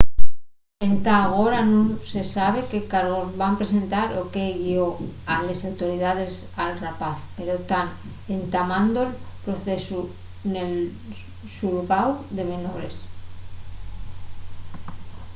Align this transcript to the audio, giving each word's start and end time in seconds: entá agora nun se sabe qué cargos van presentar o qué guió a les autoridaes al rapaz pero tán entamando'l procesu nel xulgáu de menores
entá 0.89 1.13
agora 1.23 1.59
nun 1.71 1.85
se 2.11 2.21
sabe 2.35 2.59
qué 2.69 2.79
cargos 2.93 3.27
van 3.41 3.57
presentar 3.61 4.07
o 4.19 4.21
qué 4.33 4.45
guió 4.61 4.85
a 5.33 5.35
les 5.47 5.59
autoridaes 5.69 6.33
al 6.63 6.73
rapaz 6.85 7.17
pero 7.37 7.53
tán 7.71 7.85
entamando'l 8.37 9.11
procesu 9.45 9.99
nel 10.53 10.73
xulgáu 11.55 12.09
de 12.37 12.43
menores 12.53 12.95